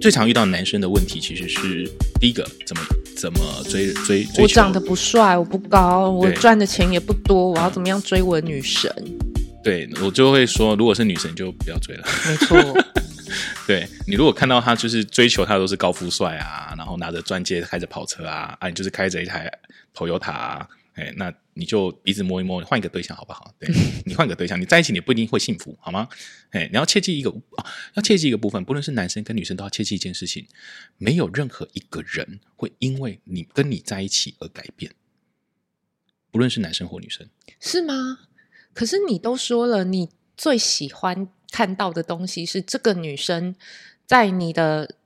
[0.00, 1.90] 最常遇到男生的问题，其实是
[2.20, 2.82] 第一个怎么
[3.16, 4.44] 怎么追追追？
[4.44, 8.90] 我长得不帅，我不高，我赚的钱也不多，我要怎么样追我的女神？
[9.64, 12.04] 对，我就会说，如果是女神就不要追了。
[12.28, 12.56] 没错，
[13.66, 19.50] 对，你如果看到他就是追求他都是高富帅啊，然后拿着钻戒开着跑车啊，啊，你就是开着一台
[19.94, 20.68] Toyota 啊。
[20.96, 23.54] 哎，那你就鼻子摸一摸，换一个对象好不好？
[23.58, 23.68] 对，
[24.06, 26.08] 你换个对象，你在一起你不一定会幸福，好吗？
[26.50, 27.64] 哎，你要切记一个啊，
[27.94, 30.46] 要切记一个部分，不论是男生跟女生都要切记一件事情，
[30.96, 34.90] 没有任何一个人会因为你跟你在一起而改变，
[36.30, 37.28] 不论是男生或女生，
[37.60, 38.20] 是吗？
[38.72, 43.54] 可是你都说了，你最喜欢看到的东西是这个女生
[44.06, 44.96] 在你的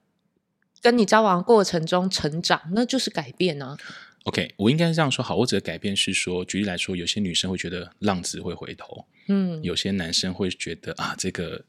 [0.80, 3.76] 跟你交往过程中成长，那就是改变啊。
[4.24, 5.34] OK，我应该是这样说好。
[5.34, 11.64] 我指的改变是说，举例来说，有些女生会觉得浪子会回头，嗯，有些男生会觉得啊，这个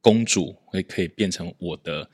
[0.00, 2.08] 公主会可以变成我的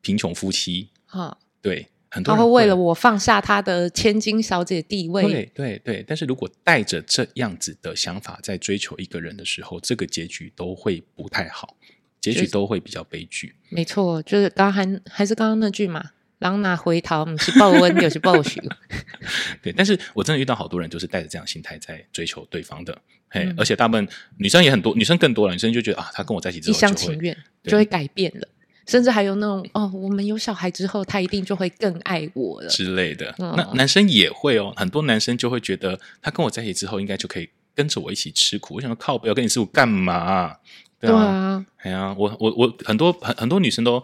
[0.00, 6.04] 贫穷夫妻，哈，对，很多人会，会为了我放下他的千金小姐地位，对对对。
[6.06, 11.76] 但是如果带着这样子的想法在追求一个人的时候，这个结局都会不太好，
[12.20, 13.56] 结局都会比较悲剧。
[13.70, 16.12] 没错，就是刚刚还还是刚刚那句嘛。
[16.44, 18.60] 狼拿回头，不是报恩就是报仇。
[19.62, 22.96] 对，但是我真的遇到好多人，就是带着这样心态在追求对方的。
[23.30, 24.06] 嘿，而且大部分
[24.36, 25.54] 女生也很多，女生更多了。
[25.54, 27.34] 女生就觉得啊，他跟我在一起之后，一厢情愿
[27.64, 28.46] 就会改变了，
[28.86, 33.34] 甚至还有那种哦，我们有小孩之后，他一定就会更爱我了之类的。
[33.38, 38.74] 嗯、那男生也会哦，很多男生就会觉得，他跟我在一起之后，应该就可以跟着我一起吃苦。
[38.74, 40.56] 我想说，靠，不要跟你吃苦干嘛？
[41.00, 44.02] 对啊，哎呀、啊，我我我很多很很多女生都。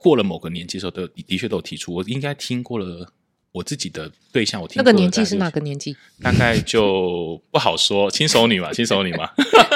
[0.00, 1.92] 过了某个年纪的时候，都的确都有提出。
[1.92, 3.12] 我应该听过了，
[3.52, 5.94] 我自己的对象，我听过那个年纪是哪个年纪？
[6.22, 9.30] 大概就不好说，轻熟女嘛，轻熟女嘛。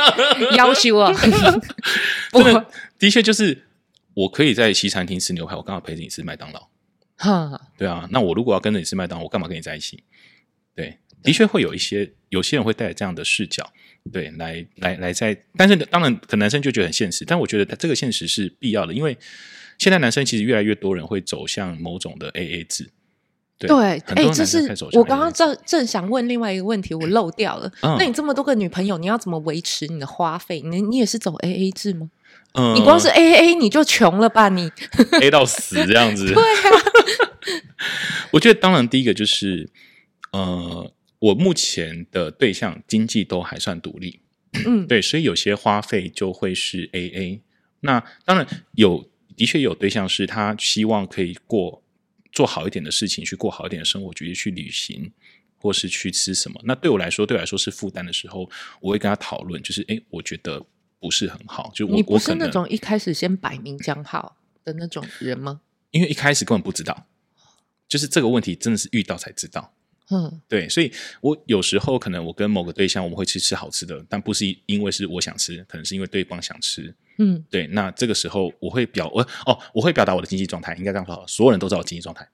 [0.56, 1.12] 要求啊，
[2.32, 2.66] 真的，
[2.98, 3.66] 的确就是
[4.14, 6.68] 我可以在西餐厅吃牛排，我刚好陪着你吃麦当劳。
[7.16, 10.02] 哈，对啊，那我如果要跟着你吃麦当劳，我干嘛跟你在一起？
[10.74, 13.70] 对，的确会有一些有些人会带着这样的视角，
[14.10, 19.16] 对，来来来在，但是当然，可能男生就觉得很现实，但我觉得这个现实是必要的，因为。
[19.78, 22.90] 现在男生其实越来越多人会走向某种的 AA 制，
[23.58, 27.70] 对，哎，这是我刚刚正正想问另外一个问题，我漏掉了。
[27.82, 30.60] 嗯、那你这么多个女朋友，你要怎么维持你的花费？
[30.60, 32.10] 你你也是走 AA 制吗？
[32.54, 34.48] 嗯，你光是 AA 你就穷了吧？
[34.50, 34.70] 你
[35.22, 36.32] A 到死这样子？
[36.34, 36.70] 对啊，
[38.32, 39.70] 我觉得当然第一个就是，
[40.32, 44.20] 呃，我目前的对象经济都还算独立，
[44.66, 47.40] 嗯，对，所以有些花费就会是 AA。
[47.80, 49.08] 那当然有。
[49.36, 51.82] 的确有对象是他希望可以过
[52.32, 55.12] 做好一点的事情，去过好一点的生活，决定去旅行，
[55.56, 56.60] 或是去吃什么。
[56.64, 58.50] 那对我来说，对我来说是负担的时候，
[58.80, 60.64] 我会跟他讨论，就是哎，我觉得
[60.98, 61.70] 不是很好。
[61.74, 65.60] 就我你不是那种一开始先摆明讲好的那种人吗？
[65.90, 67.06] 因为一开始根本不知道，
[67.88, 69.72] 就是这个问题真的是遇到才知道。
[70.10, 76.94] 嗯，对，所以我有时候可能我跟某个对象我们会去吃好吃的，但不是因为是我想吃，可能是因为对方想吃。
[77.18, 82.28] 嗯，对，那这个时候我会表我哦，我会表达我的经济状态，应该这样说，所有人都知道我经济状态。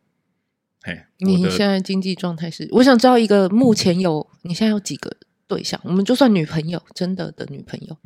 [0.83, 2.69] 嘿，你现在经济状态是？
[2.73, 5.15] 我想知道一个目前有你现在有几个
[5.47, 5.81] 对象？
[5.85, 7.97] 我们就算女朋友，真的的女朋友。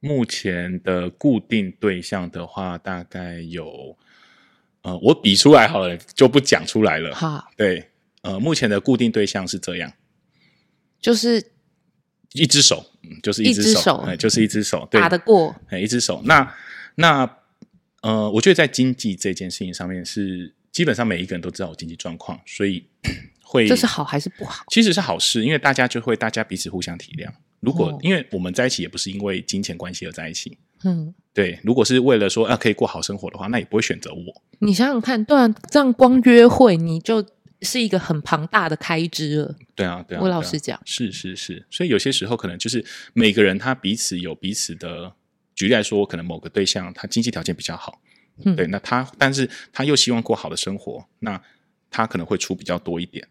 [0.00, 3.96] 目前的固定对象的话，大概有
[4.82, 7.14] 呃，我比出来好了，就不讲出来了。
[7.14, 7.88] 好，对。
[8.22, 9.92] 呃，目前的固定对象是这样，
[11.00, 11.51] 就是
[12.34, 12.84] 一只手，
[13.22, 16.22] 就是一只手，就是一只手，对，打得过，一只手。
[16.24, 16.54] 那
[16.94, 17.36] 那
[18.00, 22.84] 呃，我觉得在经济这件事情上面是基本上每一个人都知道我经济状况，所以
[23.44, 24.64] 会这是好还是不好？
[24.68, 27.28] 其实是好事，因为大家就会大家彼此互相体谅。
[27.60, 31.60] 如果、哦、因为我们在一起也不是因为金钱关系而在一起，嗯，对。
[31.62, 34.42] 如果是为了说啊可以过好生活的话，那也不会选择我。
[34.60, 37.24] 你想想看，对啊，这样光约会你就。
[37.62, 39.56] 是一个很庞大的开支了。
[39.74, 42.84] 对啊，对啊，我老实讲，是是是，所以有些时候可能就是
[43.14, 45.14] 每个人他彼此有彼此的，
[45.54, 48.00] 举例来说，可能某个对象他经济条件比较好，
[48.44, 51.40] 嗯，对，那他但是他又希望过好的生活，那
[51.90, 53.26] 他可能会出比较多一点，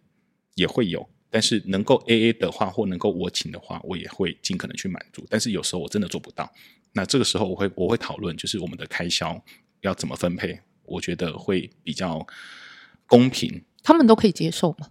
[0.55, 6.51] 也会有，但是能够 AA 的话，或能够我请的话，我也会尽可能去满足，但是有时候我真的做不到，
[6.93, 9.43] 那这个时候我会我会讨论，就是我们的开销
[9.81, 12.25] 要怎么分配，我觉得会比较
[13.07, 13.61] 公平。
[13.83, 14.87] 他们都可以接受吗？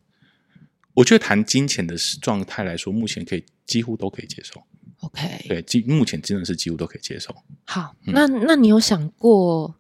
[0.95, 4.63] 我觉得谈金钱的状态来说，目前可以几乎都可以接受。
[5.01, 7.35] OK，对，目前真的是几乎都可以接受。
[7.65, 9.77] 好，嗯、那那你有想过，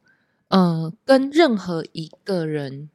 [0.48, 2.88] 呃，跟任何一个人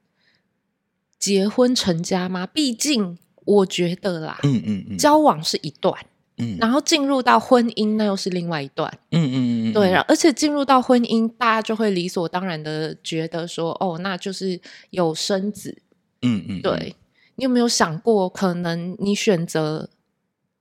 [1.20, 2.48] 结婚成家吗？
[2.48, 5.94] 毕竟我觉得啦，嗯嗯嗯，交往是一段，
[6.38, 14.60] 嗯，然后进入到婚姻，那又是另外一段，嗯嗯嗯，对，而且进入到婚姻，大家就会理所当然的觉得说，哦，那就是
[14.90, 15.84] 有生子，
[16.26, 16.96] 嗯嗯，对，
[17.36, 19.90] 你有没有想过，可能你选择，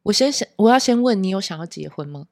[0.05, 2.26] 我先想，我要先问你，有想要结婚吗？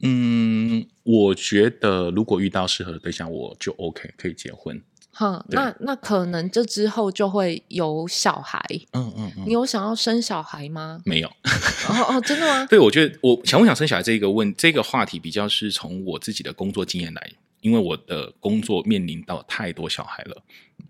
[0.00, 4.80] 嗯，我觉得如果遇到适合的对象，我就 OK，可以结婚。
[5.10, 8.64] 哼，那那可能这之后就会有小孩。
[8.92, 11.00] 嗯嗯嗯，你有想要生小孩吗？
[11.04, 11.28] 没有。
[11.28, 12.64] 哦哦，真的吗？
[12.70, 17.32] 对，我觉得我想不想生小孩这个问这个话题，比较是从我自己的工作经验来，
[17.62, 20.40] 因为我的工作面临到太多小孩了，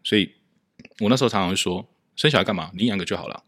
[0.04, 0.30] 所以
[1.00, 2.70] 我那时候常常会说，生小孩干嘛？
[2.74, 3.44] 领养个就好了，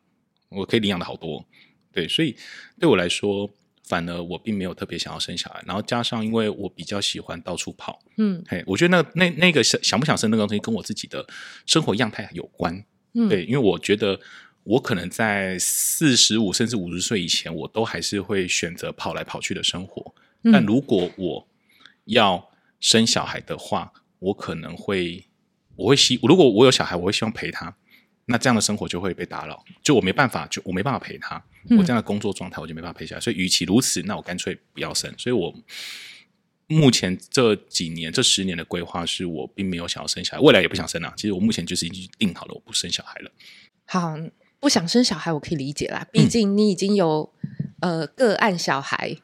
[0.48, 1.44] 我可以领养的好多。
[1.92, 2.36] 对，所以
[2.78, 3.50] 对我来说。
[3.82, 11.26] 反而我并没有特别想要生小孩，然后加上因为我比较喜欢到处跑，嗯，嘿，我觉得那那那个想想不想生那个东西跟我自己的
[11.66, 12.84] 生活样态有关，
[13.14, 14.20] 嗯，对，因为我觉得
[14.62, 21.48] 我可能在四十五甚至五十岁以前，我都还是会选择跑来跑去的生活，嗯，但如果我
[22.04, 22.48] 要
[22.78, 25.26] 生小孩的话，我可能会
[25.80, 27.74] 我会希如果我有小孩，我会希望陪他。
[28.26, 33.20] 那这样的生活就会被打扰，就我没办法，就我没办法陪他，嗯、我这样的工作状态我就没办法陪下来。
[33.20, 35.12] 所以，与其如此，那我干脆不要生。
[35.18, 35.52] 所以我
[36.68, 41.12] 目前这几年这十年的规划是我并没有想要生小孩，未来也不想生啊。
[41.16, 43.32] 其实我目前就是已经定好了，我不生小孩了。
[43.86, 44.16] 好，
[44.60, 47.32] 不想生小孩我可以理解啦，毕竟你已经有、
[47.80, 49.16] 嗯、呃个案小孩。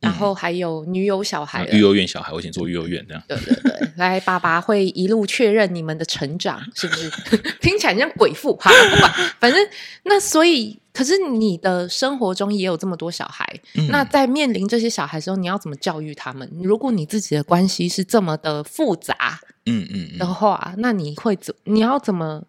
[0.00, 3.22] 然后还有女友小孩，育幼院小孩，我以前做育幼院这样。
[3.28, 7.10] 对对对，来，爸爸会一路确认你们的成长，是不是？
[7.60, 9.60] 听起来像鬼父，好，不管，反正
[10.04, 16.50] 那所以，可是你的生活中也有这么多小孩，嗯、那在面临这些小孩的时候，你要怎么教育他们？
[16.62, 21.54] 如果你自己的关系是这么的复杂，嗯嗯的话，那你会怎？
[21.64, 22.42] 你要怎么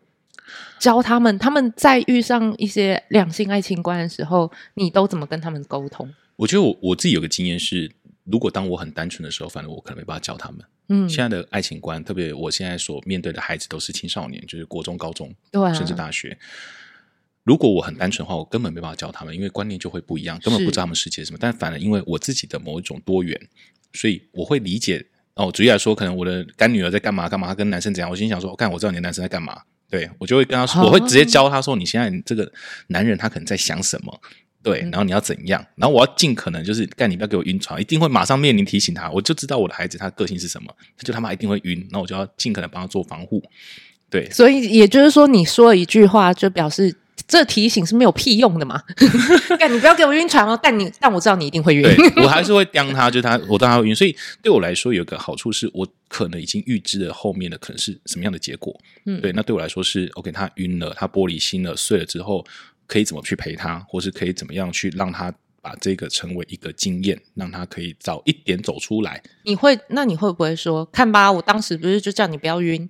[0.80, 1.38] 教他们？
[1.38, 6.10] 他们在遇上一些两性爱情观的时候，你都怎么跟他们沟通？
[6.42, 7.92] 我觉得我我自己有个经验是，
[8.24, 10.60] 如果当我很单纯的时候，反正我可能没办法教他们。
[10.90, 16.36] 嗯，现在的爱情观，特别我现在所面对的孩子都是青少年，就是国中、高中，对啊，甚至大学。
[17.44, 21.38] 如果我很单纯的话，我根本没办法教他们，因为观念就会不一样，根本不知道他们世界是什么。
[21.40, 23.40] 但反而因为我自己的某一种多元，
[23.94, 25.06] 所以我会理解。
[25.36, 32.52] 哦，举例来说，可能我的干女儿在干嘛干嘛，她跟男生怎样，我心想说，我看我知道你的男生在干嘛，对，我就会跟他说，哦，我会直接教他说，你现在你这个
[32.88, 34.22] 男人他可能在想什么。
[34.64, 35.66] 对，然后你要怎样？
[35.76, 39.10] 然后我要尽可能就是干，你不要给我晕船，一定会马上面临提醒他。
[39.10, 43.42] 我就知道我的孩子他的个性是什么，他就他妈一定会晕，那我就要尽可能帮他做防护。
[44.10, 46.96] 对，所以也就是说，你说了一句话，就表示
[47.28, 48.82] 这提醒是没有屁用的嘛？
[49.58, 50.60] 干，你不要给我晕船哦！
[50.62, 53.96] 但你但我知道你一定会晕，对，我还是会刁他，就他我当他会晕。
[53.96, 58.78] 所以对我来说，有个好处是我可能已经预知了后面的可能是什么样的结果。
[59.06, 62.46] 嗯，对，那对我来说是 OK，他晕了，他玻璃心了，碎了之后。
[62.92, 69.24] 可以怎么去陪他，或是可以怎么样去让他把这个成为一个经验，让他可以早一点走出来。
[69.46, 69.80] 你会？
[69.88, 72.90] 那你会不会说，看吧，我当时不是就叫你不要晕？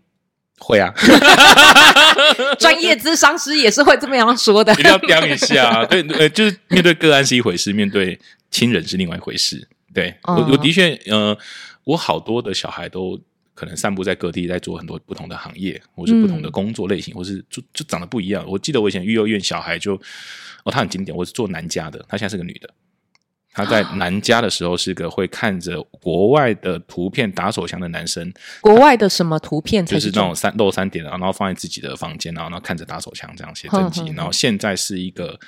[0.57, 0.92] 会啊，
[2.57, 4.74] 专业咨商师也是会这么样说的。
[4.74, 8.19] 一定要标一下， 对，呃，就是面对个案是一回事，面对
[8.50, 9.68] 亲人是另外一回事。
[9.94, 11.38] 对，我，我的确，呃，
[11.83, 13.21] 我好多的小孩都。
[13.62, 18.44] 可能散布在各地，在做很多不同的行业，或是不同的工作类型，嗯、或是就就长得不一样。
[18.48, 19.94] 我记得我以前育幼院小孩就
[20.63, 21.16] 哦，他很经典。
[21.16, 22.68] 我是做男家的，他现在是个女的。
[23.54, 28.34] 他在男家的时候是个会看着国外的图片打手枪的男生。
[28.62, 29.86] 国外的什么图片？
[29.86, 34.12] 就是那种三露三点的，然后放在自己的房间，然后然后看着打手枪这样写真集。
[34.16, 35.40] 然后现在是一个。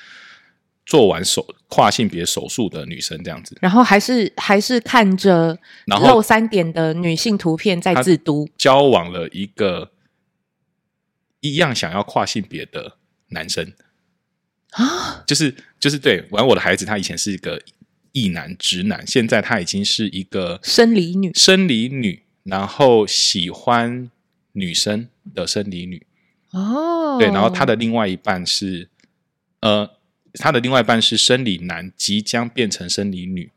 [0.85, 9.91] 做完手跨性别手术的女生这样子，然后还是还是看着露三点的女性图片在自督，交往了一个
[11.39, 12.97] 一样想要跨性别的
[13.29, 13.73] 男生。
[14.71, 17.61] 啊，就是就是对，玩我的孩子他以前是一个
[18.11, 24.11] 异男直男，现在他已经是一个生理女，生理女，然后喜欢
[24.51, 26.05] 女生的生理女。
[26.51, 28.89] 哦，对，然后他的另外一半是
[29.61, 29.89] 呃。
[30.39, 33.51] 他的另外一半是生理男，即将变成生理女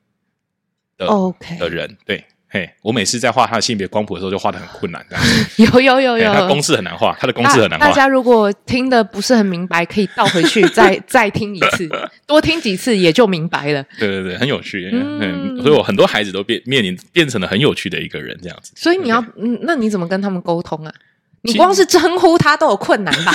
[0.99, 5.25] 的 OK 的人，对，嘿，我每次在画他的性别光谱的时候，就画的很困难，这样。
[5.73, 7.87] 有有有有，他公式很难画，他的公式很难画。
[7.87, 11.89] 大家如果听的不是很明白，可以倒回去再 再听一次，
[12.27, 13.83] 多听几次也就明白了。
[13.99, 18.73] 对对对，很有趣，嗯，所以我很多孩子都变面临变成了很有趣的一个人，这样子。
[18.77, 20.93] 所以你要，嗯，那你怎么跟他们沟通啊？
[21.47, 23.33] 你光是称呼他都有困难吧？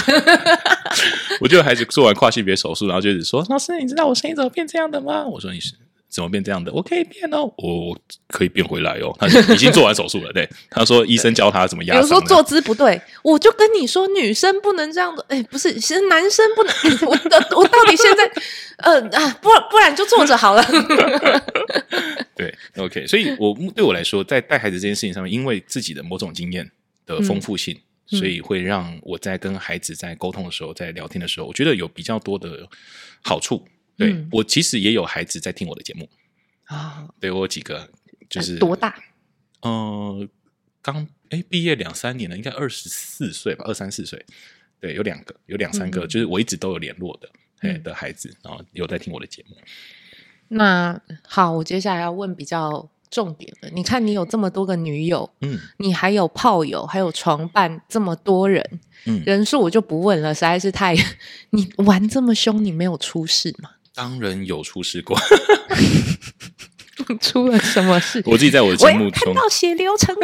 [1.39, 5.73] 我觉得孩子做完跨性别手术，然后就一直说：“老师，你知道我声音怎么变这样的吗？”我说：“你是
[6.09, 6.71] 怎么变这样的？
[6.73, 9.15] 我可以变哦，我可以变回来哦。
[9.17, 11.95] 他已经做完手术了，对，他说医生教他怎么压。
[11.95, 15.25] 比如说坐姿不对，我就跟你说女生不能这样的。
[15.29, 16.73] 哎，不是，其实男生不能。
[17.07, 17.11] 我
[17.57, 18.29] 我到底现在
[18.77, 20.63] 呃啊，不不然就坐着好了。
[22.35, 26.69] 对，OK，所以我对我来说，在带孩子这件事情上面，因为自己的某种经验
[27.05, 27.79] 的丰富性，嗯、
[28.11, 32.67] 所以会让我在跟孩子在沟通的时候，在聊天的时候，我觉得有比较多的
[33.23, 33.65] 好处。
[33.97, 36.09] 对、嗯、我其实也有孩子在听我的节目
[36.65, 37.89] 啊，对我有几个
[38.29, 38.95] 就是多大？
[39.61, 40.27] 呃，
[40.81, 44.25] 刚哎毕业两三年了，应该二十四岁吧，二三四岁。
[44.79, 49.55] 对，有两个，有两三个，嗯、就是我一直都有联络的，哎、嗯、的孩子，然后有在听我的节目。
[50.47, 58.65] 那好，我接下来要问比较重点的，你看你有这么多个女友，嗯，你还有炮友，还有床伴，这么多人，
[59.05, 60.95] 嗯，人数我就不问了，实在是太……
[61.51, 63.71] 你玩这么凶，你没有出事吗？
[63.93, 65.19] 当然有出事过，
[67.19, 68.23] 出了什么事？
[68.25, 70.21] 我自己在我的节目中看到血流成河，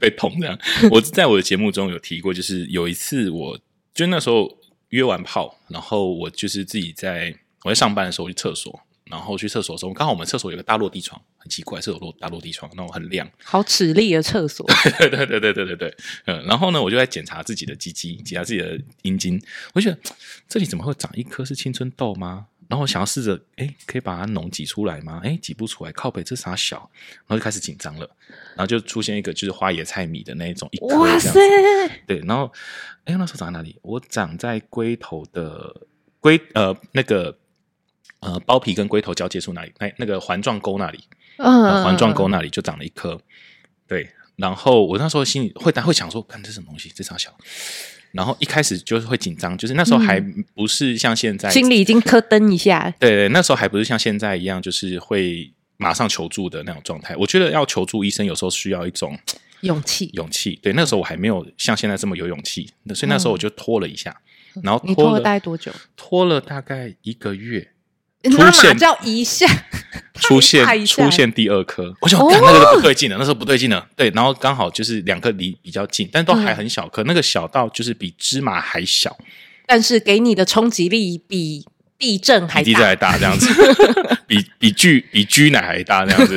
[0.00, 0.58] 被捅这样。
[0.90, 3.58] 我在我的节目中有提过，就是有一次我，我
[3.92, 4.48] 就那时候
[4.88, 7.34] 约完炮，然后我就是自己在
[7.64, 8.80] 我在上班的时候去厕所，
[9.12, 14.66] 然后去厕所的时候，刚好我们厕所有个大落地窗，很奇怪，厕所落大落地窗，那种很亮，好耻力的厕所。
[14.98, 19.38] 对对对对对对对，嗯，然后呢，我就在检查自己的鸡鸡，检查自己的阴茎，
[19.74, 20.14] 我就觉得
[20.48, 22.46] 这里怎么会长一颗是青春痘吗？
[22.68, 25.20] 然后我想要试着，哎，可以把它脓挤出来吗？
[25.22, 26.90] 哎，挤不出来，靠北，这啥小？
[27.26, 28.08] 然后就开始紧张了，
[28.56, 31.38] 然后就出现一个就是花椰菜米的那一种一颗哇塞，
[32.06, 32.50] 对，然后，
[33.04, 33.78] 哎，那时候长在哪里？
[33.82, 35.82] 我长在龟头的
[36.18, 37.36] 龟呃那个。
[38.22, 41.00] 呃，包皮跟龟头交接处那里，那那个环状沟那里，
[41.38, 43.20] 嗯、呃，环状沟那里就长了一颗，
[43.86, 44.08] 对。
[44.36, 47.30] 然后我那时候心里会会想说，看这是什么东西，这啥小。
[48.12, 50.20] 然后一开始就是会紧张，就是那时候还
[50.54, 52.92] 不是像现在，心里已经咯噔一下。
[52.98, 57.16] 对对，那时候还不是像现在一样，就是会马上求助的那种状态。
[57.16, 59.18] 我觉得要求助医生，有时候需要一种
[59.62, 60.58] 勇气，勇气。
[60.62, 64.16] 对，那时候我还没有像现在这么有勇气，所以那时候我就拖了一下，
[64.54, 65.72] 嗯、然后拖了，你拖了大概多久？
[65.96, 67.71] 拖了大概一个月。
[68.30, 69.46] 出现叫一下，
[70.20, 73.86] 出现出现第二颗，我想看那个就不对劲了，那时候不对劲了。
[73.96, 79.16] 对，然后刚好就是两颗离比较近，但都还很小颗，那个小到就是比芝麻还小，
[79.66, 81.66] 但是给你的冲击力比
[81.98, 83.48] 地震还大，地震还大这样子，
[84.26, 86.36] 比比巨比巨奶还大这样子。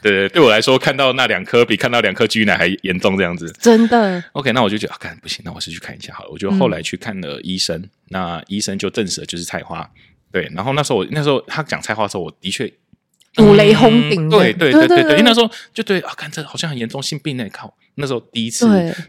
[0.00, 4.22] 对对，对我来说看到那两颗比看到两颗巨奶还严重这样子，真的。
[4.32, 6.30] OK，那我就觉得啊，看不行，那我是去看一下好了。
[6.30, 9.90] 我就后来去看了医生，那医生就证实了就是菜花。
[10.30, 12.72] 对，然后那时候我那时候他讲菜花的时候，我的确
[13.38, 14.28] 五雷轰顶。
[14.28, 18.66] 对对对对对，因为那时候就对啊，看这好像很严重性病那靠，那时候第一次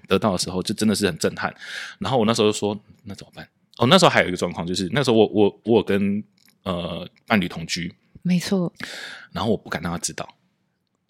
[0.08, 1.54] 得到的时候，就真的是很震撼。
[2.00, 3.48] 然后我那时候就说，那怎么办？
[3.78, 6.24] 哦，那时候还有一个状况，就是那时候我我我跟
[6.64, 8.72] 呃伴侣同居，没错。
[9.32, 10.28] 然后我不敢让他知道，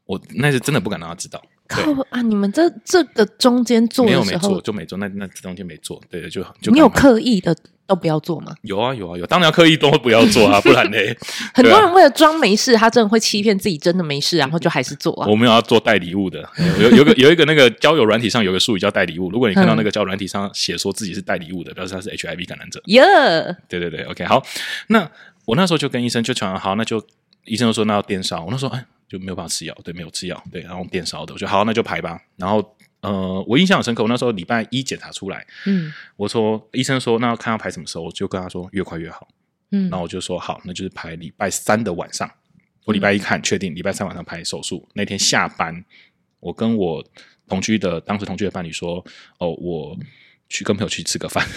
[0.06, 1.42] 我那是真的不敢让他知道。
[1.68, 2.22] 靠啊！
[2.24, 7.56] 你们这这个中间做的时候没有没做就没做，那那中间没做，对就就你有刻意的。
[7.89, 8.53] 都不要做吗？
[8.62, 10.98] 有啊有啊有，当然要刻意都不要做啊，不然呢？
[11.55, 15.27] 很多人为了装没事，他真的会欺骗自己真的没事，然后就还是做啊。
[15.27, 16.48] 我们要做带礼物的，
[16.79, 19.31] 有有个有一个那个交友软体上有个术语叫带礼物。
[19.31, 22.79] 如果你看到那个交友软体上写说自己是带礼物的，表示他是 HIV 感染者。
[22.86, 23.01] 耶，
[23.67, 24.46] 对对对，OK，好。
[24.88, 25.10] 那
[25.46, 27.03] 我那时候就跟医生就讲好，那就
[27.46, 28.43] 医生就说那要电烧。
[28.43, 32.22] 我那时候哎就没有办法吃药，对，没有吃药，对，然后电烧的，我就好，那就排吧。
[32.38, 32.78] 然后。
[33.01, 34.04] 呃，我印象很深刻。
[34.04, 39.25] 我那时候礼拜一检查出来，嗯，我说医生说那要看要排什么时候，我就跟他说越快越好，
[39.72, 42.30] 嗯，然后我就说好，那就是排礼拜三的晚上。
[42.84, 45.82] 我礼拜一看确定礼拜三晚上排手术，那天下班，
[46.42, 47.01] 我跟我
[47.48, 49.01] 同居的当时同居的伴侣说，
[49.38, 49.98] 哦，我
[50.50, 51.48] 去跟朋友去吃个饭，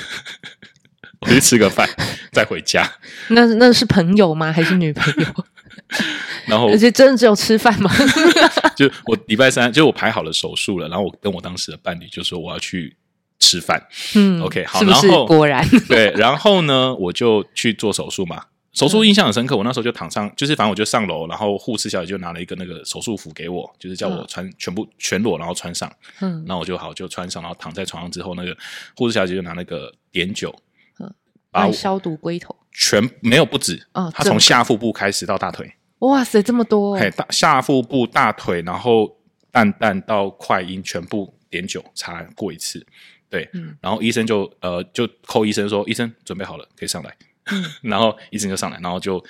[1.23, 1.89] 我去吃个饭
[2.31, 2.89] 再回家。
[3.31, 4.53] 那那是朋友吗？
[4.53, 5.45] 还是女朋友？
[6.47, 7.91] 然后，而且真的只有吃饭吗？
[8.77, 12.97] 就我礼拜三，就我排好了手术了，然后我跟我当时的伴侣就说我要去
[13.39, 13.83] 吃饭。
[14.15, 18.45] 嗯，OK，好，是不是然后果然 对，然后呢，我就去做手术嘛。
[18.73, 25.93] 手术印象很深刻，我那时候就躺上，就是反正我就上楼，然后护士小姐就拿了一个那个手术服给我，就是叫我穿全部全裸，然后穿上。
[26.21, 28.57] 嗯，然后我就好就穿上，然后躺在床上之后，那个
[28.97, 30.55] 护士小姐就拿那个碘酒，
[31.01, 31.15] 嗯，
[31.51, 35.73] 把消毒龟头，全没有不止啊，她从下腹部开始到大腿。
[35.99, 36.97] 哇塞，这么多！
[36.97, 39.17] 嘿，大下腹部、大腿，然后
[39.53, 42.85] 蛋蛋到快阴，全部碘酒擦过一次。
[43.29, 47.17] 对，嗯、然后医生就呃就扣医生说，医生准备好了，可以上来。
[47.53, 49.25] 嗯、 然后医生就上来，然后就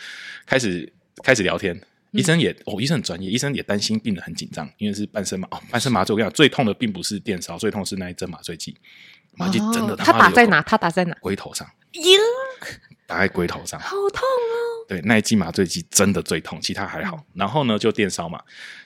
[0.46, 0.90] 开始
[1.22, 1.74] 开始聊天。
[1.76, 6.14] 嗯、医生也哦，医生很专业，医生也担心病人很紧张，因为是半身麻哦，半身麻醉。
[6.14, 8.76] 我跟你讲，最痛的并不是电烧，最痛的是那一针麻醉剂。
[9.34, 10.62] 麻醉剂真的他打在哪？
[10.62, 11.16] 他打在哪？
[11.20, 11.68] 龟头上。
[13.12, 14.88] 打在龟头上，好痛哦。
[14.88, 17.22] 对，那一剂麻醉剂真的最痛，其他还好。
[17.34, 18.40] 然后呢，就电烧嘛，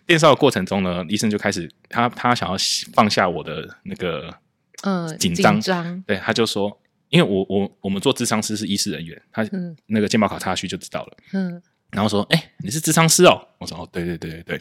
[0.05, 2.57] 电烧的过程中呢，医生就开始他他想要
[2.93, 4.35] 放下我的那个
[4.83, 6.77] 嗯紧张，紧张对，他就说，
[7.09, 9.49] 因为我我我们做智商师是医师人员，他
[9.87, 11.63] 那个健保卡插下去就知道了，嗯。
[11.93, 14.61] 然后说：“哎、欸，你是智商师哦？”我说：“哦，对对对对对。”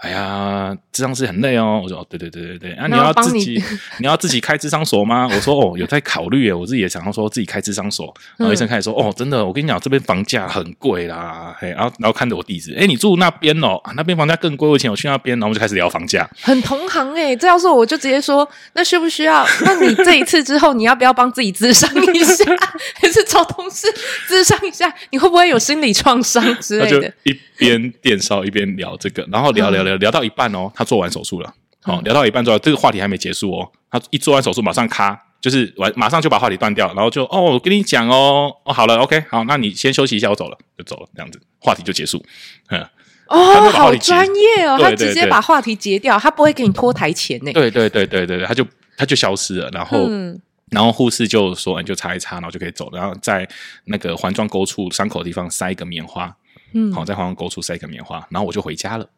[0.00, 1.80] 哎呀，智商师很累哦。
[1.82, 3.64] 我说：“哦，对对对对对。”啊，你要自己你，
[4.00, 5.28] 你要自己开智商所吗？
[5.30, 8.14] 我说：“哦，有在考虑耶。”我自己也想要说自己开智商所。
[8.38, 13.78] 然后医生开始说：“哦，真的，我跟你讲，这边房价很贵啦。”嘿，然后然后看着我地址，哎，你住那边哦？
[13.94, 14.66] 那边房价更贵。
[14.66, 16.26] 我以前我去那边，然后我们就开始聊房价。
[16.40, 19.46] 很同行哎，这要是我就直接说，那需不需要？
[19.66, 22.44] 那你这一次之后，你要不要帮自己智商一下，
[23.02, 23.86] 还是找同事
[24.26, 24.90] 智商一下？
[25.10, 27.12] 你会不会有心理创伤 之类的？
[27.24, 31.54] 一边电烧一边聊这个，然后聊聊聊聊到一半哦，他做完手术了。
[31.82, 33.70] 好、哦，聊到一半之后，这个话题还没结束哦。
[33.90, 42.24] 他一做完手术，马上咔，就是完，马上就把话题断掉，然后就哦，我跟你讲哦，哦，好了，OK，好，那你先休息一下，我走了，就走了，这样子，话题就结束。
[42.68, 42.80] 嗯，
[43.26, 47.52] 哦，好专业哦，他直接把话题截掉，他不会给你拖台前呢。
[47.52, 48.64] 对对对对对对，他就
[48.96, 50.06] 他就消失了，然后。
[50.08, 50.40] 嗯
[50.72, 52.88] 然后护士就说：“你就擦一擦，然后就可以走。
[52.94, 53.46] 然后在
[53.84, 56.34] 那个环状沟处伤口的地方塞一个棉花，
[56.72, 58.26] 嗯，好，在环状沟处塞一个棉花。
[58.30, 59.08] 然后我就回家了。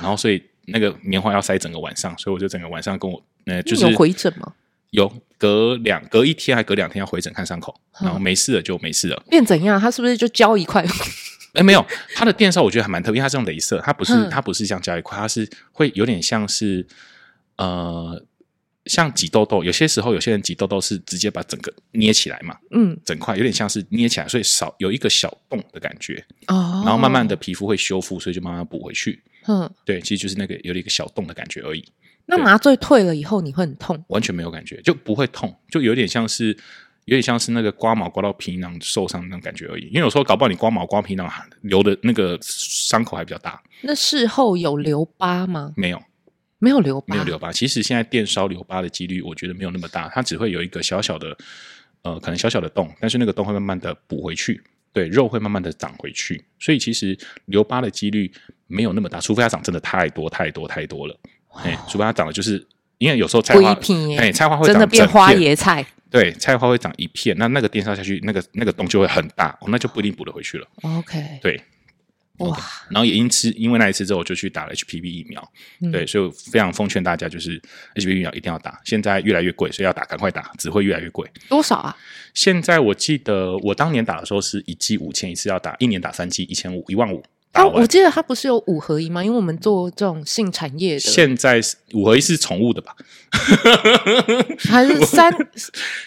[0.00, 4.52] 然后所以那个棉花要塞整个晚上，所以我就整个晚上跟我呃，就是有回诊吗？
[4.90, 9.22] 有隔两隔一天还隔两天要回诊看伤口，然后没事了就没事了。
[9.28, 9.80] 变怎样？
[9.80, 10.84] 他是不是就胶一块？
[11.54, 16.86] 哎，没有，他的电烧我觉得还蛮特别，他是用镭射，它不是它不是像胶一块，它是会有点像是
[17.56, 18.24] 呃。”
[18.86, 31.84] 像挤痘痘，有些时候有些人挤痘痘是直接把整个捏起来嘛，嗯，整块有点像是捏起来，所以少有一个小洞的感觉哦，然后慢慢的皮肤会修复，所以就慢慢补回去，嗯，对，其实就是那个有了一个小洞的感觉而已。
[32.26, 34.04] 那麻醉退了以后你会很痛？
[34.08, 36.48] 完全没有感觉，就不会痛，就有点像是
[37.04, 39.86] 有点像是那个刮毛刮到皮囊受伤那种感觉而已。
[39.86, 43.62] 因为有时候搞不好你刮毛刮皮囊留的那个伤口还比较大。
[43.82, 45.72] 那事后有留疤吗？
[45.76, 46.02] 没有。
[46.58, 47.52] 没有留疤，没有留疤。
[47.52, 51.36] 其实现在电烧留疤的几率，我觉得没有那么大，它只会有一个小小的，
[52.02, 58.32] 呃，可能小小的洞，但是那个洞会慢慢的补回去，对，肉会慢慢的长回去，所以其实留疤的几率
[58.66, 61.18] 没有那么大，除非它长真的太多太多太多了，
[61.62, 62.66] 哎、哦，除非它长的就是，
[62.98, 63.78] 因为有时候菜花，
[64.18, 70.66] 哎，菜花会长真的变花椰菜，对，菜花会长一片，那那个电烧下去，那个那个洞就会很大，哦，那就不一定补得回去了。
[70.82, 71.60] OK，对。
[72.38, 72.58] 哇
[72.90, 75.52] 然后也因此，因为那一次之后，我就去打了 HPV 疫苗。
[75.80, 77.60] 嗯、对，所以我非常奉劝大家，就是
[77.94, 78.80] HPV 疫苗一定要打。
[78.84, 81.26] 现在越来越贵，所以要打，赶快打，只会越来越贵。
[81.48, 81.96] 多少啊？
[82.34, 87.22] 现在我记得我当年打的时候是一剂五千，一次要打一年打三剂，一千五，一万五。
[87.52, 89.24] 啊，我记得它不是有五合一吗？
[89.24, 91.58] 因为我们做这种性产业的，现在
[91.94, 92.94] 五合一是宠物的吧？
[94.68, 95.32] 还是三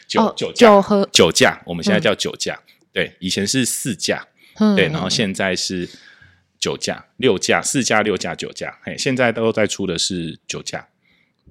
[0.08, 1.60] 九、哦、九九合九价？
[1.66, 2.54] 我们现在叫九价。
[2.54, 4.28] 嗯、对，以前是四价。
[4.60, 5.90] 嗯、对，然后现在是。
[6.60, 10.88] 九价、六价、四价、六价、九价，嘿，现在都在出的是九价。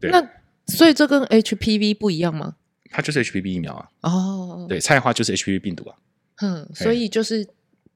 [0.00, 0.22] 对，那
[0.66, 2.56] 所以这跟 HPV 不一样吗？
[2.90, 3.88] 它就是 HPV 疫苗啊。
[4.02, 5.96] 哦，对，菜花就是 HPV 病毒啊。
[6.40, 7.48] 嗯，所以就是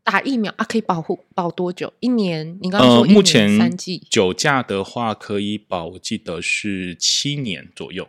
[0.02, 1.92] 打疫苗啊，可以保护保多久？
[2.00, 2.58] 一年？
[2.60, 4.02] 你刚刚说、呃、目前三剂。
[4.10, 8.08] 九价的话可以保，我记得是七年左右。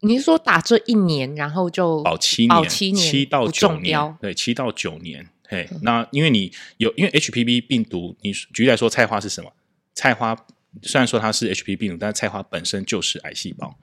[0.00, 2.48] 你是说打这一年，然后就保七年？
[2.48, 4.16] 保七年，七到九年？
[4.20, 5.28] 对，七到九年。
[5.50, 9.52] 嘿，那因为你有，因为 HPV 病毒，你举例来说，菜花是什么？
[9.94, 10.36] 菜花
[10.80, 13.76] 虽然说它是 HPV 病毒，但是菜花本身就是癌细胞。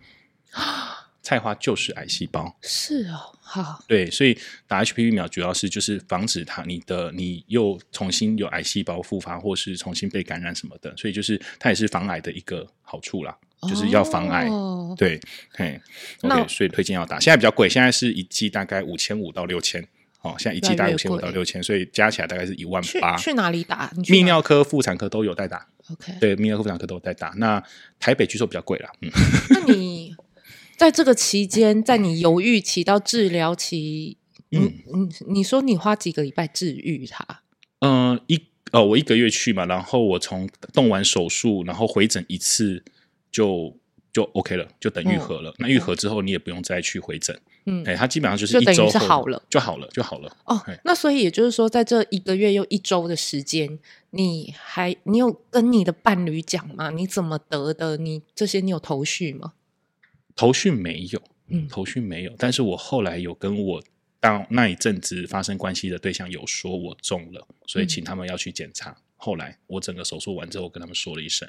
[1.22, 2.58] 菜花就是癌细胞。
[2.62, 3.84] 是哦，好。
[3.86, 14.48] 对，所以打 HPV 疫苗主要是就是防止它，你的你又重新有癌细胞复发，或是重新被感染什么的，所以就是它也是防癌的一个好处啦，就是要防癌。
[14.48, 15.20] 哦、对，
[15.52, 15.78] 嘿
[16.22, 17.20] ，OK，所以推荐要打。
[17.20, 19.86] 现在比较贵，现在是一剂大概五千五到六千。
[20.28, 23.16] 哦，现在一剂大概五千五到六千，所以加起来大概是一万八。
[23.18, 23.92] 去哪里打？
[24.04, 25.68] 泌尿科、妇产科都有在打。
[25.90, 27.34] OK，对，泌尿科、妇产科都有在打。
[27.38, 27.64] 那
[28.00, 28.92] 台北据说比较贵啦。
[29.02, 29.10] 嗯，
[29.50, 30.16] 那你
[30.76, 34.18] 在这个期间，在你犹豫期到治疗期，
[34.52, 37.26] 嗯嗯，你说你花几个礼拜治愈它？
[37.80, 42.84] 嗯、呃，一呃，我一个月去嘛，然后我从动完手术，然后回诊一次
[43.32, 43.80] 就
[44.18, 45.52] 就 OK 了，就等愈合了。
[45.52, 47.40] 嗯、那愈合之后，你也不用再去回诊。
[47.68, 50.38] 嗯，哎，他基本上就是一周后就好了，就好了，就好了。
[50.46, 53.78] 哦，那所以也就是说，在这一个月又一周的时间，
[54.10, 56.90] 你还你有跟你的伴侣讲吗？
[56.90, 57.96] 你怎么得的？
[57.98, 59.54] 你这些你有头绪吗？
[60.36, 62.34] 头绪没有，嗯，头绪没有。
[62.40, 63.84] 但是我后来有跟我
[64.20, 68.90] 到那一阵子发生关系的对象有说我中了，所以请他们要去检查。
[68.90, 71.48] 嗯，后来我整个手术完之后，跟他们说了一声。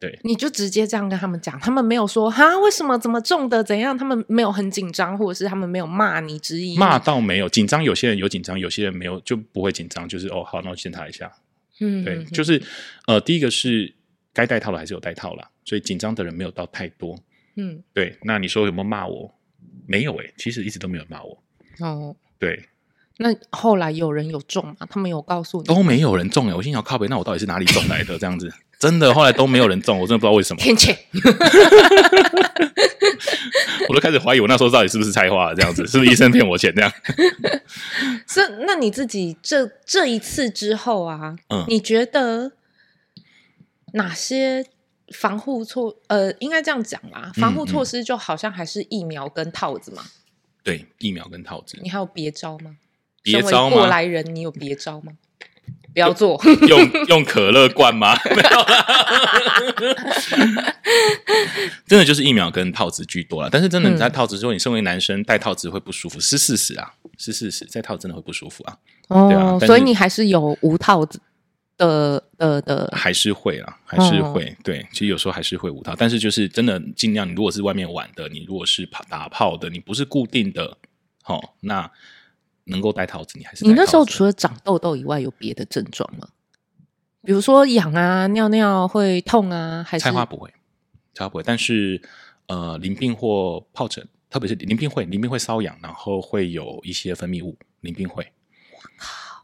[0.00, 11.32] 对，你就直接这样跟他们讲，他们没有说哈，为什么怎么中的怎样，他们没有很紧张，或者是他们没有骂你质疑，骂倒没有紧张，有些人有紧张，有些人没有就不会紧张，就是哦好，那我检查一下，
[11.80, 12.62] 嗯，对，就是
[13.06, 13.92] 呃，第一个是
[14.32, 17.18] 该戴套的还是有戴套啦，所以紧张的人没有到太多，
[17.56, 19.34] 嗯，对，那你说有没有骂我？
[19.86, 21.42] 没有诶、欸，其实一直都没有骂我，
[21.80, 22.68] 哦，对。
[23.20, 24.76] 那后来有人有中吗？
[24.88, 25.64] 他们有告诉你？
[25.64, 26.54] 都没有人中哎！
[26.54, 28.16] 我心想靠北，那我到底是哪里中来的？
[28.16, 30.62] 这样子真的，后来都没有人中，我真的不知道为什么。
[30.62, 30.96] 骗钱！
[33.88, 35.54] 我都开始怀疑我那时候到底是不是菜花了？
[35.56, 36.72] 这样子是不是医生骗我钱？
[36.74, 36.92] 这样。
[38.26, 42.52] 这那你自己这这一次之后啊，嗯，你觉得
[43.94, 44.64] 哪些
[45.12, 50.04] 防护措呃，应该这样讲啦，防护措施就好像还是疫苗跟套子嘛？
[50.62, 51.78] 对，疫苗跟套子。
[51.82, 52.76] 你还有别招吗？
[53.22, 53.76] 别招吗？
[53.76, 55.14] 过来人，你有别招吗？
[56.04, 58.16] 不要做，用用可乐罐吗？
[58.30, 58.58] 没有
[61.86, 63.48] 真的就是疫苗跟套子居多了。
[63.50, 67.64] 但是真的你在套子之后，你身为男生戴套子会不舒服，是事实啊，是事实。
[67.72, 68.76] 戴套真的会不舒服啊。
[69.08, 71.20] 哦，对啊，所以你还是有无套子
[71.76, 74.56] 的的的，还是会啊，还是会。
[74.62, 77.26] 对，其实有时候还是会无套，但是就是真的尽量。
[77.28, 80.76] 你如果是外面玩的，你如果是打打炮的，你不是固定的，
[81.22, 81.90] 好那。
[82.68, 86.28] 能够戴套子，你还是你那时候除了长痘痘以外，有别的症状吗？
[87.24, 90.48] 比如说痒啊、尿尿会痛啊，还是菜花不会，
[91.14, 91.42] 菜花不会。
[91.42, 92.00] 但是
[92.46, 98.26] 呃，淋病或疱疹，特别是淋病会，淋病会瘙痒，然后会有一些分泌物，淋病会。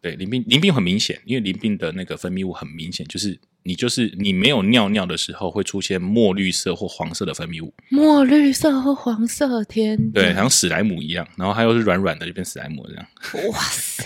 [0.00, 3.38] 对，淋病淋病很明显，因为淋病的那个分泌物很明显，就是。
[3.64, 13.06] 你就是你没有尿尿的时候会出现墨绿色或黄色的分泌物，墨绿色和黄色，天，对，像史莱姆一样，然后它又是软软的，就变史莱姆这样。
[13.50, 14.04] 哇塞，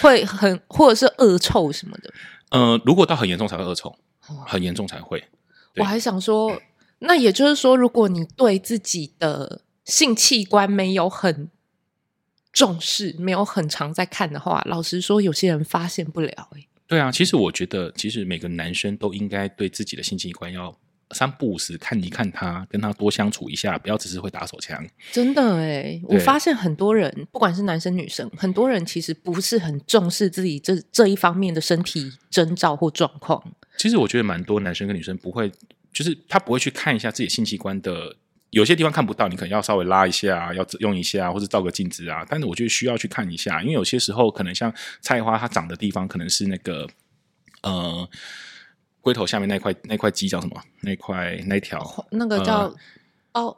[0.00, 2.12] 会很或者是恶臭什么的。
[2.50, 3.98] 呃，如果到很严重才会恶臭，
[4.46, 5.22] 很严重才会。
[5.78, 6.62] 我还想说，
[7.00, 11.50] 那也就是说，如果你对自己的性器官没有很
[12.52, 16.68] 重视，没有很常在看的话，老实说，有些人发现不了欸。
[16.86, 20.76] 对啊，其实我觉得，其实每个男生都应该对自己的性器官要
[21.12, 24.84] 三不五时看一看他，跟他多相处一下，不要只是会打手枪。
[25.12, 33.42] 真的哎，我发现很多人，不管是男生女生，很多人其实不是很重视自己这这一方面的身体征兆或状况。
[33.76, 35.50] 其实我觉得蛮多男生跟女生不会，
[35.92, 38.16] 就是他不会去看一下自己性器官的。
[38.56, 42.24] 有些地方看不到，你可能要稍微拉一下，要用一下，或者照个镜子啊。
[42.26, 46.88] 但是我觉得需要去看一下，因为有些时候可能像菜花，它长的地方可能是那个
[47.62, 48.08] 呃
[49.02, 50.58] 龟头下面那块那块肌叫什么？
[50.80, 52.74] 那块那条那个叫、
[53.32, 53.56] 呃、哦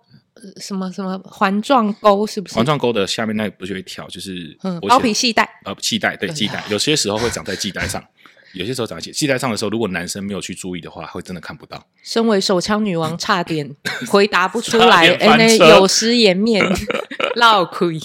[0.60, 2.56] 什么什么环状沟是不是？
[2.56, 4.58] 环状沟的下面那不是有一条就是
[4.88, 8.04] 包皮系带呃系带对系带，有些时候会长在系带上。
[8.52, 11.86] 有些时候长在系带上的时候，如果男生没有去注意的话，会真的看不到。
[12.02, 13.74] 身为手枪女王，差点
[14.08, 16.64] 回答不出来， 哎，那有失颜面，
[17.36, 17.98] 老亏。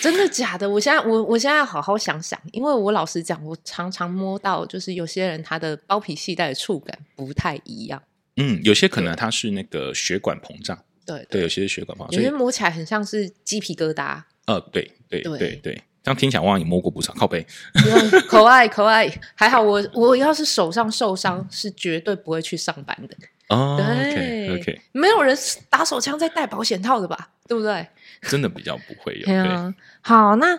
[0.00, 0.70] 真的假的？
[0.70, 8.02] 我现在我我现在要好好想想，因为我老实讲，我常常摸到，就是有些人他的包皮系带的触感不太一样。
[8.36, 14.22] 嗯，有些可能他是那个血管膨胀，对对，对，有些是血管膨胀，有些摸起来很像是鸡皮疙瘩。
[14.46, 15.82] 呃，对对对对。
[16.02, 17.46] 对这样听起来，我你摸过不少靠背，
[18.26, 23.14] 可爱可爱，还好我我要是手上受伤，是绝对不会去上班的。
[23.48, 24.78] 哦，对，okay, okay.
[24.92, 25.36] 没有人
[25.68, 27.30] 打手枪在戴保险套的吧？
[27.48, 27.86] 对不对？
[28.22, 29.26] 真的比较不会有。
[29.26, 30.58] 对啊，好，那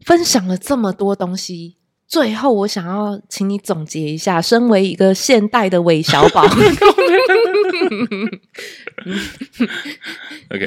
[0.00, 1.76] 分享了这么多东西，
[2.08, 6.44] 最后我想要请你总结一下，身为一个现代的韦小宝。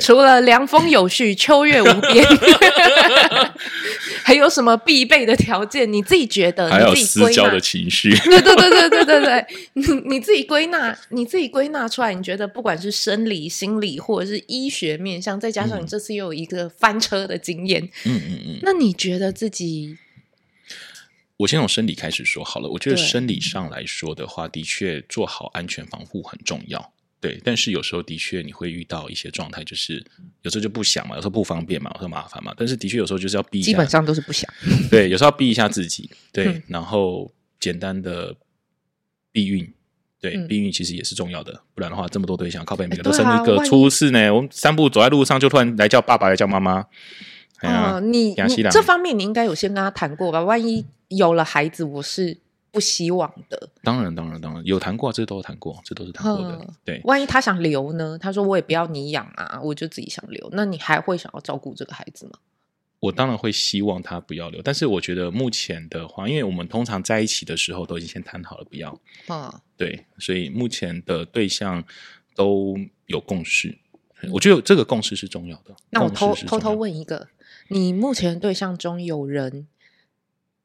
[0.02, 2.26] 除了凉风有序、秋月无边，
[4.24, 5.92] 还有什么必备的条件？
[5.92, 6.70] 你自己觉得？
[6.70, 8.10] 还有私交的情绪？
[8.18, 19.98] 对对对对对对对，你你自己归纳，你自己归纳出来，你觉得不管是生理、心理或者是医学面向，再加上你这次又有一个翻车的经验，嗯嗯嗯，那你觉得自己？
[21.38, 22.68] 我先从生理开始说好了。
[22.68, 26.92] 我觉得生理上来说的话，的确做好安全防护很重要。
[27.20, 29.96] 对，但是有时候的确你会遇到一些状态，就是
[30.44, 32.54] 有时候就不想嘛，有时候不方便嘛，有时候麻烦嘛。
[32.56, 34.48] 但是的确有时候就是要逼一下，基本上都是不想。
[34.92, 36.10] 对，有时候要逼一下自己。
[36.32, 38.36] 对，嗯、然后简单的
[39.32, 39.68] 避孕，
[40.22, 41.60] 对，嗯、避孕其实也是重要的。
[41.74, 44.32] 不然的话，这么多对象靠背，每个都生一个出事呢。
[44.32, 46.86] 我们三步走在路上，就突然来叫爸爸，来叫妈妈。
[47.62, 48.36] 啊、你
[48.70, 50.44] 这方面你应该有先跟他谈过吧？
[50.44, 52.38] 万一有了孩子，我是。
[52.78, 56.56] 不希望的，当然，当然，当然有谈过，这都有谈过，这都是谈过的。
[56.58, 58.16] 嗯、对，万一他想留呢？
[58.20, 60.48] 他说我也不要你养啊，我就自己想留。
[60.52, 62.34] 那你还会想要照顾这个孩子吗？
[63.00, 71.84] 我当然会希望他不要留，但是我觉得目前的话，因为我们通常在一起的时候都已经先谈好了不要，啊，对，所以目前的对象
[72.36, 73.76] 都有共识，
[74.32, 75.76] 我觉得这个共识是重要的。
[75.90, 77.28] 那我偷偷偷问一个，
[77.70, 79.68] 你目前对象中有人，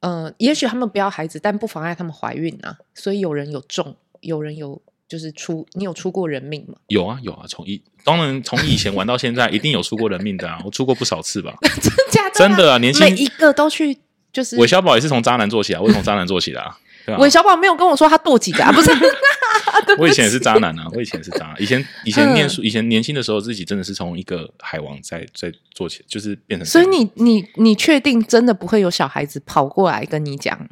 [0.03, 4.81] 呃，也许他们不要孩子，但不妨碍他们怀孕啊，所以有人有中，有人有。
[5.05, 6.73] 就是出，你有出过人命吗？
[6.87, 11.53] 有啊，有啊，从以当然从以前玩到现在，一定有出过人命的啊，我出过不少次吧。
[11.61, 12.33] 真的假的？
[12.33, 13.95] 真的啊，年轻每一个都去，
[14.31, 16.75] 就是韦小宝也是从渣男做起啊，我是从渣男做起的啊。
[17.19, 18.89] 韦小宝没有跟我说他堕几个啊，不是？
[19.97, 21.61] 我以前也是渣男啊，我以前也是渣男。
[21.61, 26.65] 以前 以前念书，以前年轻的时候，自己真的是从一个海王在在做起，就是变成。
[26.65, 30.67] 所以你你你确定真的不会有小孩子跑过来跟你讲，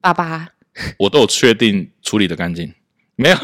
[0.00, 0.48] 爸爸？
[1.00, 2.74] 我都有确定处理的干净。
[3.18, 3.36] 没有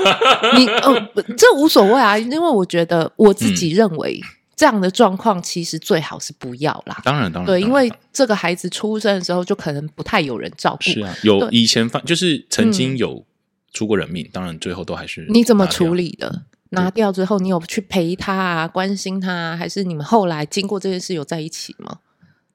[0.55, 4.21] 你哦，这无所谓啊，因为我觉得我自己认为
[4.55, 7.01] 这样的状况其实最好是不要啦。
[7.03, 10.91] 当然，当然，对，因为这个孩子出生的时候就可能不太有人照顾。
[10.91, 13.25] 是啊，有以前发就是曾经有
[13.73, 16.45] 出过人命，当然最后都还是你怎么处理的？
[16.71, 21.99] 拿掉之后，你有去陪他啊，关心他啊，还是你们后来经过这件事有在一起吗？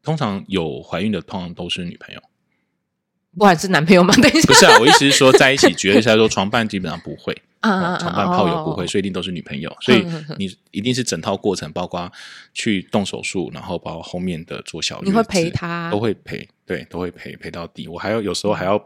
[0.01, 2.21] 通常有怀孕的，通常都是女朋友。
[3.33, 4.11] 不管是男朋友吗？
[4.17, 10.03] 等一下，不是啊，我意思是说在一起，绝对是来说床伴基本上不会 啊，床伴炮友不会，所以一定都是女朋友，所以
[10.39, 12.11] 你一定是整套过程，包括
[12.53, 17.87] 去动手术，然后包括后面的做小，你会陪他，都会陪，对，都会陪陪到底。
[17.87, 18.83] 我还要有时候还要，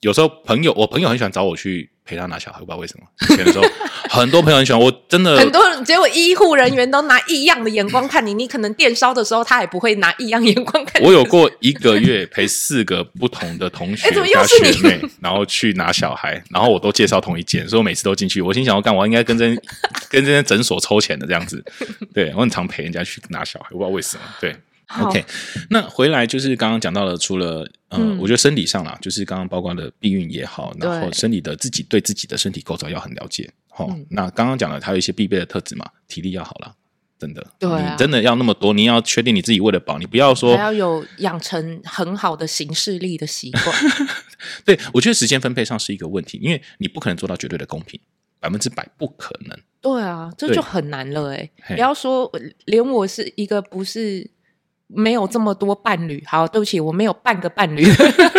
[0.00, 1.90] 有时候朋友，我朋友很喜欢找我去。
[2.08, 3.04] 陪他拿小孩，我不知道为什么。
[3.22, 3.64] 以前的时候，
[4.08, 8.32] 很多朋友很喜欢，我真的 很多人，结果医护人员都拿异样的眼光看你。
[8.32, 11.04] 你可能电烧的时候，他也不会拿异样眼光看你。
[11.04, 18.40] 我有过一个月陪四个不同的同学 加学妹，然后去拿小孩，然后我都介绍同一间，所以我每次都进去。
[18.40, 19.04] 我心想要干我？
[19.04, 19.46] 应该跟这
[20.08, 21.60] 跟这间诊所抽钱的这样子。
[22.14, 24.22] 对，我很常陪人家去拿小孩，我不知道为什么。
[24.40, 24.54] 对。
[25.00, 25.24] OK，
[25.68, 33.50] 那回来就是刚刚讲到了，除了呃，嗯、我觉得生理上啦，就是刚刚包括的避孕也好，然后生理的自己对自己的身体构造要很了解。
[33.68, 36.72] 好、那刚刚讲了还有一些必备的特质嘛，体力要好啦，
[37.18, 43.64] 真的，对、啊，你真的要那么多，你要确定你自己为了保，你不要说还要有养成很好的行事力的习惯。
[44.64, 48.00] 对，我觉得时间分配上是一个问题，因为你不可能做到绝对的公平，
[48.38, 49.58] 百分之百不可能。
[49.80, 52.32] 对啊，这就很难了哎、欸，不要说
[52.64, 54.30] 连我是一个不是。
[54.88, 57.84] 没有这么多伴侣，好，对不起，我没有半个伴侣，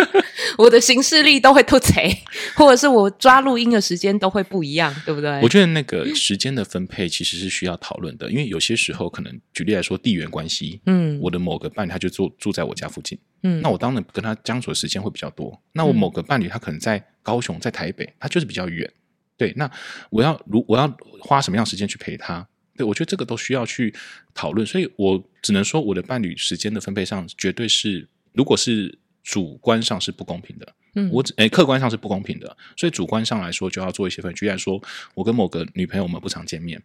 [0.56, 2.16] 我的行事力都会偷贼，
[2.56, 5.38] 或者是我抓录音的时间都会不一样，对不对？
[5.42, 15.60] 我觉得那个时间的分配其实是需要讨论的，因为有些时候可能举例来说，地缘关系，嗯，我的某个伴侣他就住住在我家附近，嗯，那我当然跟他相处的时间会比较多。
[15.72, 18.90] 那我某个伴侣他可能在高雄，在台北，他就是比较远，
[19.36, 19.70] 对，那
[20.10, 22.48] 我要如我要花什么样的时间去陪他？
[22.78, 23.92] 对，我觉得这个都需要去
[24.32, 34.32] 讨论，所以我只能说，我的伴侣时间的分配上，绝对是，如果是主观上是不公平的，嗯，我诶，客观上是不公平的，所以主观上来说，就要做一些分。
[34.32, 34.80] 举例来说，
[35.14, 36.80] 我跟某个女朋友，我们不常见面，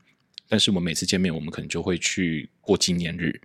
[0.49, 3.39] 但是我们每次见面，我们可能就会去过纪念日、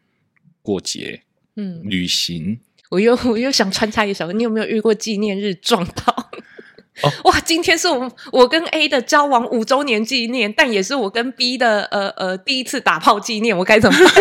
[0.62, 1.22] 过节、
[1.56, 2.58] 嗯，旅行。
[2.88, 6.27] 我又我又想穿插一首，你有没有遇过纪念日撞到？
[7.02, 7.40] 哦，哇！
[7.40, 14.14] 今天是我我跟 A 的交往五周年纪念，但也是我跟 B 的呃呃第一次打炮纪念，我该怎么办？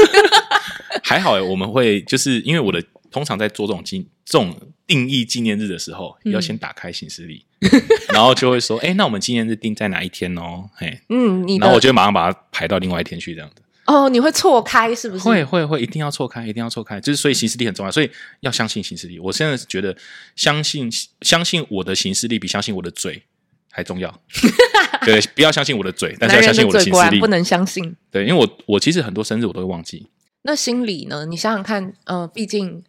[1.04, 7.46] 还好诶，我们会就是因为我的通常在做这种纪这种定义纪念日的时候，嗯、要先打开行事历，
[8.13, 10.70] 然后就会说，哎，那我们纪念日定在哪一天哦？
[10.76, 13.62] 嘿，嗯，然后我就马上把它排到另外一天去，这样子。
[13.88, 15.23] 哦，你会错开是不是？
[15.23, 17.00] 会会会，一定要错开，一定要错开。
[17.00, 19.17] 就是所以行事力很重要，所以要相信行事力。
[19.17, 19.95] 我现在是觉得
[20.36, 23.23] 相信相信我的行事力比相信我的嘴
[23.71, 24.21] 还重要。
[25.06, 27.19] 对，不要相信我的嘴，但是要相信我的行事力。
[27.21, 27.95] 不能相信。
[28.12, 30.08] 对，因为我我其实很多生日我都会忘记。
[30.41, 31.26] 那心理呢？
[31.26, 32.84] 你想想看，呃，毕竟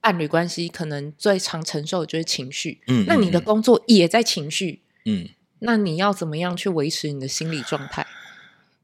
[0.00, 2.80] 伴侣关系可能最常承受的就是情绪。
[2.88, 4.80] 嗯，那你的工作也在情绪。
[5.04, 5.28] 嗯，
[5.60, 8.04] 那你要怎么样去维持你的心理状态？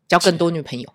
[0.07, 0.93] 交更多女朋友。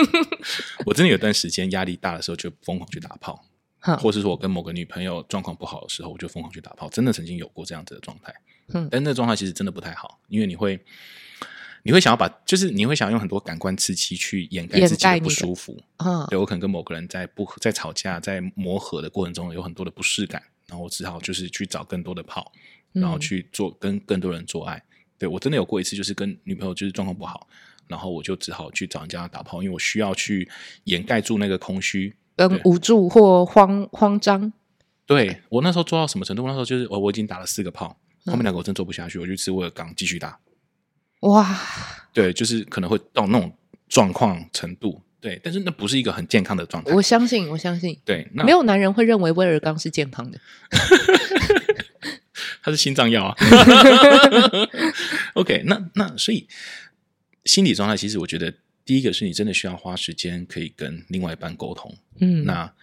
[0.86, 3.44] 我真的有段时间压力大的时候，就疯狂去打炮，
[3.80, 6.88] 嗯、或是说我跟某个女朋友状况不好的时候，我就疯狂去打炮。
[6.88, 8.34] 真的曾经有过这样子的状态，
[8.68, 10.78] 嗯，但那状态其实真的不太好，因为你会，
[11.82, 15.80] 你会想要把，就是你会想要用很多感官刺激去掩盖自己的不舒服。
[15.98, 22.50] 嗯，对，我可能跟某个人在不在吵架，在磨合的过程中有很多的不适感，然后我只好就是去找更多的炮，
[22.92, 24.82] 然后去做跟更多人做爱。
[25.18, 27.48] 对，我真的有过一次，就是跟女朋友就是状况不好。
[27.88, 30.48] 然后我就只好去找人家打炮，因为我需要去
[30.84, 34.52] 掩盖住那个空虚、跟无助或慌慌张。
[35.06, 36.46] 对，我那时候做到什么程度？
[36.46, 37.96] 那时候就是我我已经打了四个炮，
[38.26, 40.38] 后面两个我真做不下去，我就吃威尔刚继续打。
[41.20, 41.58] 哇，
[42.12, 43.52] 对，就是可能会到那种
[43.88, 46.92] 状况程度，对，但是那不是一个很健康的状态。
[46.92, 50.38] 我相信，我相信，对，没有男人会认为威尔刚是健康的。
[52.62, 53.34] 他是心脏药啊。
[55.34, 56.48] OK，那那所以
[57.46, 58.52] 心理状态，其实我觉得
[58.84, 61.96] 第一个是你真的需要花时间可以跟另外一半沟通。
[62.20, 62.74] 嗯，那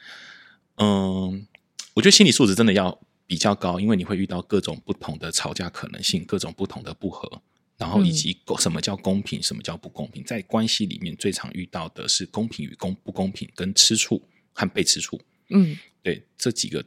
[0.78, 1.46] 嗯，
[1.94, 7.42] 我觉得心理素质真的要比较高，因为你会遇到各种不同的吵架可能性，各种不同的不和。
[7.76, 14.22] 然后以及什么叫公平，什么叫不公平，在关系里面最常遇到的是公平与公不公平，跟吃醋
[14.54, 15.20] 和被吃醋。
[15.50, 16.86] 嗯，对，这几个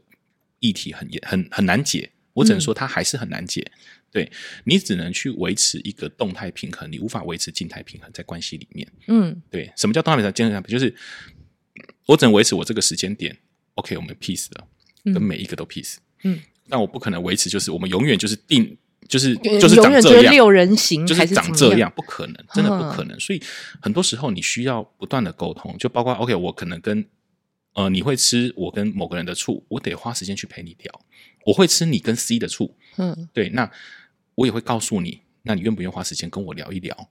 [0.61, 2.11] 议题很严很很难解。
[2.37, 3.61] 我只能说它还是很难解。
[3.63, 3.81] 嗯、
[4.13, 4.33] 对，
[4.65, 8.87] 你只能去维持一个动态平衡，你无法维持静态平衡在关系里面。
[9.09, 10.33] 嗯，对，什么叫动态平衡？
[10.33, 10.95] 静态平衡就是
[12.07, 13.37] 我只能维持我这个时间点。
[13.75, 14.69] OK，我们 peace 了，
[15.13, 15.97] 跟每一个都 peace。
[16.23, 18.77] 嗯，但我不可能维持，就是我们永远就是定。
[19.09, 23.21] 就是就是长这样，六人行就是长这样，不可能，真的不可能。
[23.21, 23.41] 所以
[23.81, 27.07] 很多时候你需要不断的沟通，就包括 OK，我可能跟
[27.75, 31.01] 呃你会吃我跟某个人的醋，我得花时间去陪你聊。
[31.47, 33.71] 我会吃你跟 C 的醋，嗯，对，那
[34.35, 37.09] 我也会告诉你，那你愿不愿意花时间跟我聊一聊？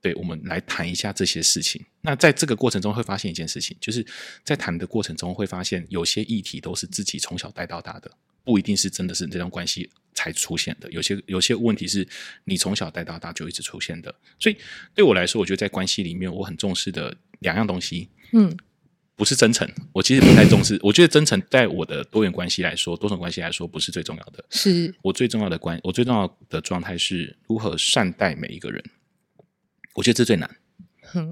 [0.00, 1.82] 对，我们来谈一下这些事情。
[2.02, 4.04] 那在这个过程中会发现一件事情，就是
[4.44, 8.10] 在谈的过程中会发现有些议题都是自己从小带到大的。
[8.44, 12.08] 不一定是真的是这段关系才出现的，有些有些问题是
[12.44, 14.56] 你从小带到大就一直出现的，所以
[14.94, 18.56] 对我来说，我觉得在关系里面我很重视的两样东西，嗯，
[19.18, 24.94] 不是真诚，我其实不太重视，我觉得真诚在我的多元关系来说，多种关系来说不是最重要的，是。
[25.02, 28.82] 我最重要的关，我最重要的状态是如何善待每一个人，
[29.94, 30.48] 我觉得这最难。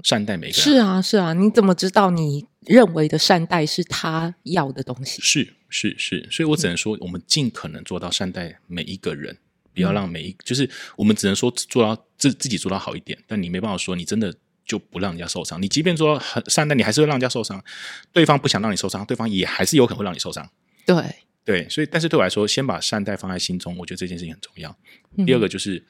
[0.03, 0.61] 善待每个人。
[0.61, 5.21] 是啊是啊，你怎么知道你认为的善待是他要的东西？
[5.21, 9.39] 是是是，所以我只能说，我们尽可能做到善待每一个人，嗯、
[9.73, 14.33] 不要让每一就是我们只能说做到自自己做到好一点，但你没办法说你真的
[14.67, 15.59] 就不让人家受伤。
[15.61, 17.63] 你即便说很善待，你还是会让人家受伤。
[18.11, 20.47] 对方不想让你受伤，对方也还是有可能会让你受伤。
[20.85, 20.95] 对
[21.43, 24.77] 对，所以但是对我来说，先把善待放在心中，我觉得这件事情很重要。
[25.15, 25.83] 嗯、第二个就是。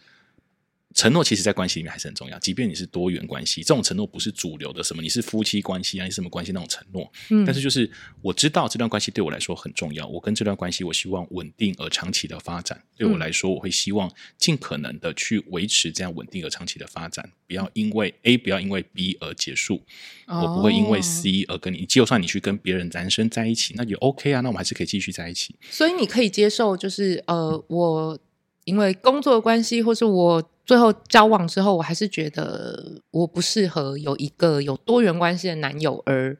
[0.95, 2.39] 承诺其实，在关系里面还是很重要。
[2.39, 7.11] 即便你是多元关系，这种承诺不是主流的，什么你是夫妻关系啊，你是什么关系那种承诺。
[7.29, 7.89] 嗯，但是就是
[8.21, 10.07] 我知道这段关系对我来说很重要。
[10.07, 12.81] 我跟这段关系，我希望稳定而长期的发展。
[12.95, 19.83] 对我来说，我会希望尽可能的去维持这样稳定而长期的发展，不要因为 A 不要因为 B 而结束。
[20.25, 25.55] 哦，我不会因为 C 而跟你，就算你去跟别人男生在一起，那也 OK 啊，那我们还是可以继续在一起。
[25.69, 28.19] 所以你可以接受，就是呃，我
[28.67, 30.49] 因为工作的关系，或是我。
[30.67, 36.37] 最后交往之后，我还是觉得我不适合有一个有多元关系的男友而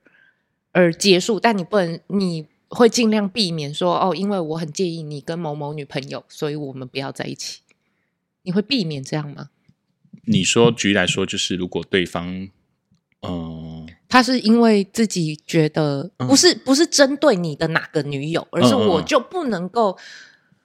[0.74, 1.40] 而结束。
[1.40, 7.62] 但你不能，你会尽量避免说哦，因为我很介意你跟某某女朋友，所以我们不要在一起。
[8.42, 9.48] 你会避免这样吗？
[10.26, 12.50] 你说，举例来说，就是如果对方，
[13.22, 19.98] 嗯、呃，他是因为自己觉得不是、嗯、不是针对你的哪个女友，而是我就不能够。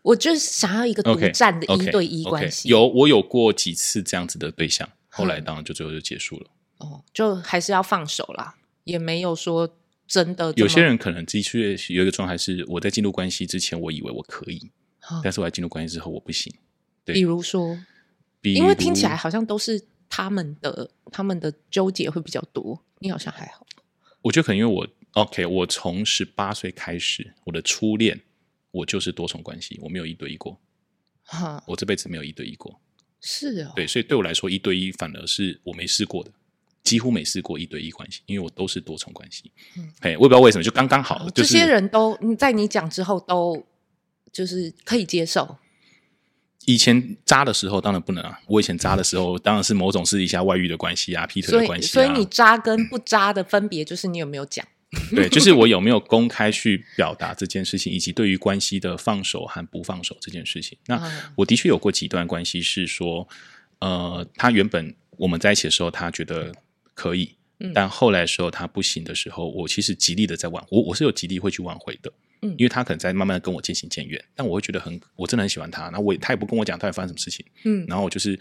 [0.03, 2.69] 我就是想要一个独占的一对一关系。
[2.69, 2.83] Okay, okay, okay.
[2.83, 6.47] 有，我有过几次这样子的对象，后来当然就最后就结束了。
[6.79, 9.77] 哦，就还是要放手啦，也没有说
[10.09, 10.53] 真的。
[10.57, 14.71] 有些人可能的确有一个状态是，我在进入关系之前，我以为我可以，
[15.09, 16.53] 哦、但是我在进入关系之后，我不行。
[17.05, 17.79] 对，比如说，
[18.41, 22.83] 比如因为听起来好像都是他们的，他们的纠结会比较多。
[22.99, 23.65] 你好像还好。
[24.23, 28.21] 我觉得可能因为我 OK，我从十八岁开始，我的初恋。
[28.73, 30.61] 我就是多重关系，我没有一对一过，
[31.25, 32.81] 哈，我这辈子没有一对一过，
[33.21, 36.33] 是哦，对，所以对我来说，一对一反而是我没试过的，
[36.83, 43.65] 几乎没试过一对一关系，因为我都是多重关系，嗯，嘿，我也不知道为什么，就刚刚好，好就是、这些人都在你讲之后都
[44.33, 45.57] 就是可以接受。
[46.65, 54.65] 以前渣的时候当然不能啊，我以前渣的时候当然是某种是一下外遇的关系啊，劈腿的关系啊，所以，所以你渣跟不渣的分别就是你有没有讲。
[55.17, 60.77] 对，就是我有没有公开去表达这件事情，以及对于关系的放手和不放手这件事情。
[60.87, 61.01] 那
[61.35, 63.27] 我的确有过几段关系，是说，
[63.79, 66.55] 呃，他原本我们在一起的时候，他觉得
[66.93, 67.35] 可以，
[67.75, 78.39] 但后来的时候他不行的时候，我其实极力的在挽，我我是有极力会去挽回的，嗯，因为他可能在慢慢的跟我渐行渐远，但我会觉得很，我真的很喜欢他，那我也他也不跟我讲到底发生什么事情，嗯，然后我就是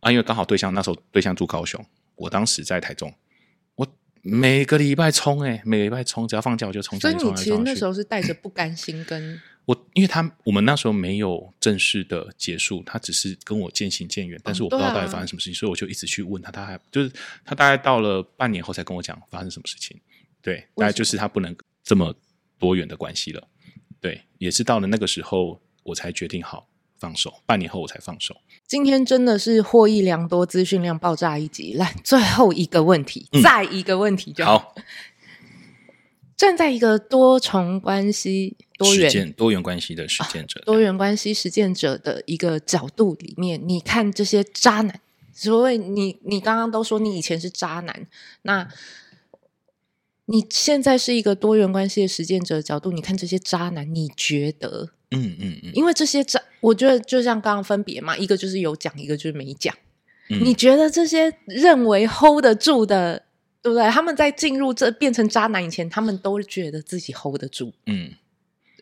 [0.00, 1.84] 啊，因为刚好对象那时候对象住高雄，
[2.16, 3.14] 我当时在台中。
[4.28, 6.98] 每个礼拜冲哎、欸，每个礼拜冲，只要放假我就冲。
[6.98, 17.12] 所以你其实那时候是带着不甘心跟我，因为他我们那时候没有正式的结束，他只是跟我渐行渐远，但是我不知道到底发生什么事情，哦啊、所以我就一直去问他，他还就是
[17.44, 19.96] 他大概到了半年后才跟我讲发生什么事情。
[20.42, 22.12] 对，大概就是他不能这么
[22.58, 23.48] 多远的关系了。
[24.00, 26.68] 对，也是到了那个时候我才决定好，
[26.98, 28.36] 放手，半年后我才放手。
[28.66, 31.74] 今天真的是获益良多，资讯量爆炸一集。
[31.74, 34.58] 来，最后一个问题，嗯、再一个问题就好。
[34.58, 34.74] 好，
[36.36, 45.00] 站在一个多重关系、多元多元关系的实践者、啊，多元关系实践者的一个角度里面，你看这些渣男，
[45.32, 48.06] 所谓你，你刚刚都说你以前是渣男，
[48.42, 48.68] 那
[50.26, 54.90] 你现在是一个多元关系的实践者的角度，你看这些渣男，你觉得？
[55.12, 59.72] 嗯嗯嗯，因为这些渣，我觉得就像刚刚分别嘛，一个就是有讲，一个就是没讲。
[60.28, 63.22] 嗯、你觉得这些认为 hold 得住的，
[63.62, 63.88] 对不对？
[63.88, 67.72] 他们在进入这变成渣男以前，他们都觉得自己 hold 得住。
[67.86, 68.10] 嗯，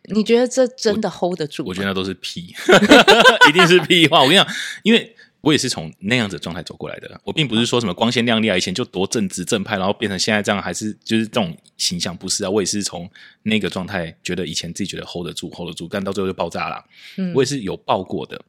[0.05, 1.69] 你觉得这真的 hold 得住我？
[1.69, 2.55] 我觉得那都是屁，
[3.51, 4.23] 一定是屁话。
[4.23, 4.47] 我跟你讲，
[4.83, 5.15] 因为。
[5.45, 12.51] 我也是从那样子的状态走过来的，我并不是说什么光鲜亮丽啊，以前就多正直正派，然后变成现在这样，还是就是这种形象，不是啊？
[12.51, 13.09] 我也是从
[13.43, 16.83] 那个状态，觉得以前自己觉得 hold 得住，hold 得住，但到最后就爆炸了。
[17.19, 18.41] 嗯，我也是有爆过的，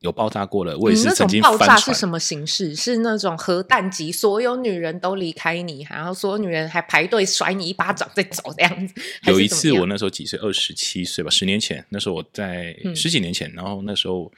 [0.00, 0.76] 有爆炸过了。
[0.76, 2.76] 我也是曾经爆炸是什么形式？
[2.76, 8.94] 是那种核弹级，所有女人都离开你，然后所有女人还排队甩你一巴掌再走这样子。
[9.26, 14.30] 有一次我那时候几岁，二十七岁吧，十年前，那时候我在十几年前，嗯、然后那时候。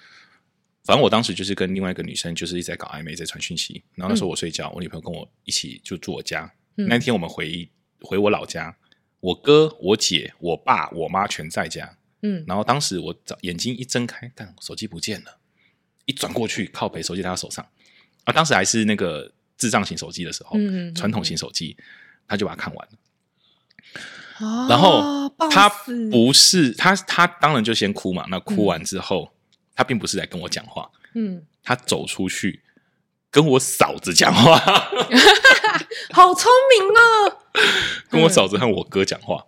[0.85, 3.83] 反正我当时就是跟另外一个女生，就是一直在搞暧昧，在传讯息。
[3.95, 6.53] 然后那时候我睡觉，嗯、我女朋友跟我一起就住我家。
[6.77, 7.67] 嗯、那天我们回
[8.03, 8.77] 回我老家，
[9.21, 11.97] 我哥、我姐、我爸、我妈全在家。
[12.21, 15.39] 嗯，然后当时我早眼睛一睁开，但手机不见了。
[16.05, 17.67] 一转过去，靠北手机在他手上。
[18.25, 21.75] 啊，当时还是那个智障型手机的时候，嗯，传统型手机，
[22.29, 22.99] 他就把它看完了。
[24.41, 25.69] 哦、然后他
[26.11, 28.27] 不是他，他当然就先哭嘛。
[28.29, 29.31] 那哭完之后。
[29.75, 32.61] 嗯他并不是来跟我讲话，嗯，他走出去
[33.29, 34.57] 跟我嫂子讲话
[36.15, 37.39] 好聪明哦！
[38.09, 39.45] 跟我嫂子和我哥讲话，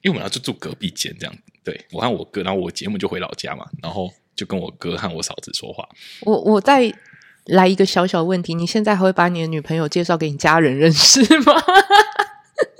[0.00, 5.86] 因为我们要就住隔壁间这样，对，我和我哥，然后我节目就回老家嘛，然后就跟我哥和我嫂子说话。
[6.22, 6.90] 我我再
[7.44, 11.52] 来一个小小问题，你现在还会把你的女朋友介绍给你家人认识吗？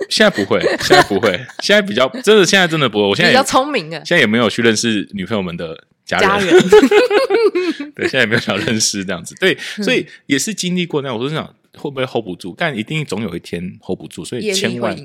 [0.09, 3.03] 现在不会，现在不会，现在比较真的，现在真的不会。
[3.09, 5.85] 我现在比较聪明啊，现在也没有去认识女朋友们的。
[6.17, 11.15] 家人，家人 对，现在也没有想认识这样子，对，所以也是经历过那样。
[11.15, 11.45] 我就想，
[11.77, 12.55] 会不会 hold 不住？
[12.57, 14.97] 但一定总有一天 hold 不住，所以千万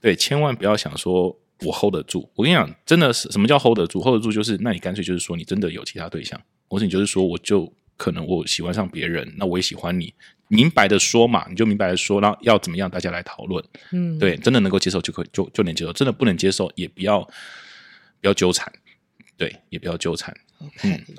[0.00, 2.28] 对，千万不要想说我 hold 得住。
[2.34, 10.12] 我跟你讲，真的是什么叫 hold 得住？hold 得住就是，那你干脆就是说，你真的有其他对象，或者你就是说，我就可能我喜欢上别人，那我也喜欢你，
[10.48, 13.64] 明白的说嘛，你就明白的说，然后要怎么样，大家来讨论。
[13.92, 18.72] 嗯，对，真的能够接受就可以，就就能接受；真的不能接受，也不要不要纠缠。
[19.40, 20.36] 对，也不要纠缠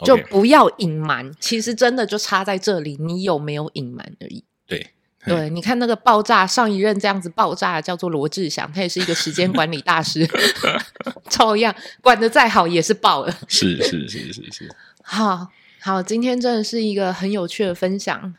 [0.06, 1.32] 就不要隐瞒。
[1.40, 4.44] 其实真的就差在这里，你有没有隐瞒而已。
[4.68, 4.92] 对，
[5.26, 10.30] 对，你看那个爆炸，上一任这样子爆炸叫做罗志祥，他也是一个时间管理大师，
[11.32, 13.36] 照样管得再好也是爆了。
[13.48, 14.70] 是是是是是，
[15.02, 15.48] 好
[15.80, 18.36] 好，今天真的是一个很有趣的分享。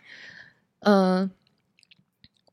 [0.79, 1.31] 嗯、呃，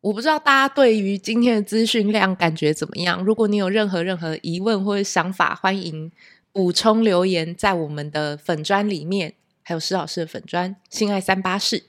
[0.02, 3.24] 我不知道大家对于今天的资讯量感觉怎么样？
[3.24, 6.12] 如果你有任何任何疑问或者想法，欢迎。
[6.60, 9.34] 补充留言在我们的粉砖里面，
[9.64, 11.86] 还有施老师的粉砖“性爱三八室”。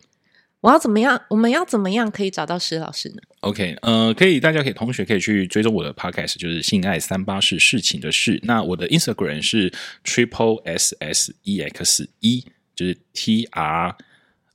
[0.63, 1.21] 我要怎么样？
[1.29, 8.39] 我们要怎么样可以找到施老师呢？OK，呃，可以，大家可以同学可以去追踪我的 Podcast，就是“性爱三八室”事情的事。
[8.45, 9.73] 那我的 Instagram 是
[10.05, 12.45] Triple S S E X E，
[12.77, 13.97] 就是 T R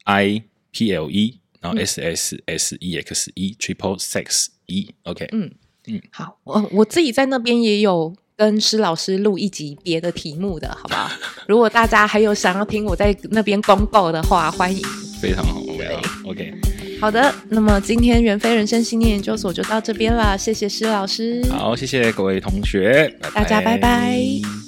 [0.05, 4.95] I P L E，然后 S S S E X E，Triple Sex E。
[5.03, 5.51] OK，嗯
[5.88, 8.16] 嗯，好，我我自己在那边也有。
[8.38, 11.10] 跟施老师录一集别的题目的好不好？
[11.48, 14.82] 如果大家还有想要听我在那边公告的话，欢迎。
[15.22, 16.54] 非常好，非常好，OK。
[17.00, 21.44] 好的，那么今天元非人生信念研究所就到这边了，谢谢施老师。
[21.50, 24.64] 好，谢谢各位同学，拜拜，大家拜拜。